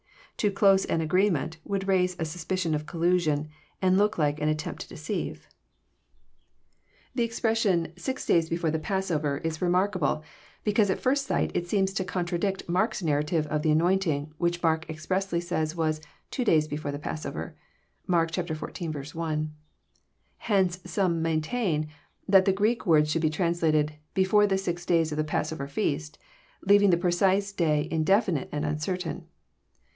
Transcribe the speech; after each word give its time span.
Too 0.35 0.49
close 0.51 0.85
an 0.85 1.01
agree 1.01 1.29
ment 1.29 1.57
would 1.63 1.87
raise 1.87 2.15
a 2.17 2.25
suspicion 2.25 2.73
of 2.73 2.87
collusion, 2.87 3.49
and 3.79 3.99
look 3.99 4.17
like 4.17 4.41
an 4.41 4.49
at 4.49 4.57
tempt 4.57 4.81
to 4.81 4.87
deceive. 4.87 5.47
The 7.13 7.21
expression, 7.23 7.93
six 7.95 8.25
days 8.25 8.49
before 8.49 8.71
the 8.71 8.79
passover," 8.79 9.37
is 9.43 9.61
remarkable. 9.61 10.15
JOHN, 10.15 10.15
CHAP. 10.15 10.23
xn. 10.23 10.73
311 10.73 10.73
because 10.73 10.89
at 10.89 10.99
first 10.99 11.27
sight 11.27 11.51
it 11.55 11.67
seems 11.67 11.93
to 11.93 12.03
contradict 12.03 12.67
Mark's 12.67 13.03
narrative 13.03 13.45
of 13.45 13.61
the 13.61 13.69
anointing, 13.69 14.33
which 14.39 14.63
Mark 14.63 14.89
expressly 14.89 15.39
says 15.39 15.75
was 15.75 16.01
*' 16.15 16.31
two 16.31 16.43
days 16.43 16.67
before 16.67 16.91
the 16.91 16.97
passover." 16.97 17.55
(Mark 18.07 18.31
xiv. 18.31 19.13
1.) 19.13 19.53
Hence 20.37 20.79
some 20.83 21.21
maintain 21.21 21.87
that 22.27 22.45
the 22.45 22.53
Greek 22.53 22.87
words 22.87 23.11
should 23.11 23.21
be 23.21 23.29
translated, 23.29 23.93
Before 24.15 24.47
the 24.47 24.57
six 24.57 24.87
days 24.87 25.11
of 25.11 25.19
the 25.19 25.23
passover 25.23 25.67
feast," 25.67 26.17
leaving 26.65 26.89
the 26.89 26.97
precise 26.97 27.51
day 27.51 27.87
indefinite 27.91 28.49
and 28.51 28.65
uncertain. 28.65 29.27